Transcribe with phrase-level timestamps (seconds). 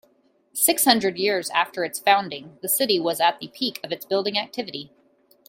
[0.55, 4.35] Six hundred years after its founding, the city was at the peak of its building
[4.35, 4.89] activity.